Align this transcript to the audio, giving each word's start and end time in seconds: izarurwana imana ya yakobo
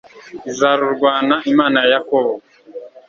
izarurwana 0.49 1.35
imana 1.51 1.77
ya 1.83 1.87
yakobo 1.93 2.31